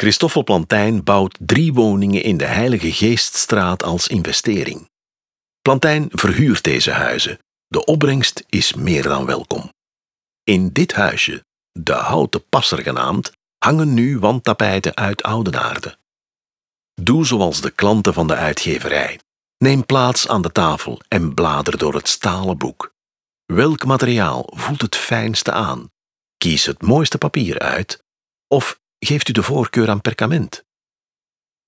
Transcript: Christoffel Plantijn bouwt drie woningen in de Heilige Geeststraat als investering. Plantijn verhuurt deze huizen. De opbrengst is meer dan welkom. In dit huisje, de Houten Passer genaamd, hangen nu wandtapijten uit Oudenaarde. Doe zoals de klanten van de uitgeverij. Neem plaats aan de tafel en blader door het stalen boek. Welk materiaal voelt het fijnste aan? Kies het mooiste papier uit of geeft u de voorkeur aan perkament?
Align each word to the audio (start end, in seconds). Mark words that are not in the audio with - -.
Christoffel 0.00 0.44
Plantijn 0.44 1.04
bouwt 1.04 1.38
drie 1.40 1.72
woningen 1.72 2.22
in 2.22 2.36
de 2.36 2.44
Heilige 2.44 2.92
Geeststraat 2.92 3.82
als 3.82 4.08
investering. 4.08 4.90
Plantijn 5.62 6.08
verhuurt 6.10 6.64
deze 6.64 6.90
huizen. 6.90 7.38
De 7.66 7.84
opbrengst 7.84 8.44
is 8.48 8.74
meer 8.74 9.02
dan 9.02 9.26
welkom. 9.26 9.72
In 10.44 10.68
dit 10.72 10.92
huisje, 10.92 11.44
de 11.72 11.92
Houten 11.92 12.48
Passer 12.48 12.82
genaamd, 12.82 13.32
hangen 13.58 13.94
nu 13.94 14.18
wandtapijten 14.18 14.96
uit 14.96 15.22
Oudenaarde. 15.22 15.96
Doe 16.94 17.26
zoals 17.26 17.60
de 17.60 17.70
klanten 17.70 18.14
van 18.14 18.26
de 18.26 18.34
uitgeverij. 18.34 19.20
Neem 19.56 19.86
plaats 19.86 20.28
aan 20.28 20.42
de 20.42 20.52
tafel 20.52 21.00
en 21.08 21.34
blader 21.34 21.78
door 21.78 21.94
het 21.94 22.08
stalen 22.08 22.58
boek. 22.58 22.94
Welk 23.44 23.84
materiaal 23.84 24.52
voelt 24.54 24.82
het 24.82 24.96
fijnste 24.96 25.52
aan? 25.52 25.90
Kies 26.36 26.66
het 26.66 26.82
mooiste 26.82 27.18
papier 27.18 27.58
uit 27.58 28.04
of 28.46 28.80
geeft 28.98 29.28
u 29.28 29.32
de 29.32 29.42
voorkeur 29.42 29.90
aan 29.90 30.00
perkament? 30.00 30.67